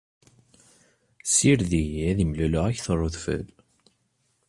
Ssired-iyi, 1.23 2.01
ad 2.11 2.17
imluleɣ 2.23 2.65
akter 2.67 2.97
n 3.01 3.05
udfel. 3.07 3.45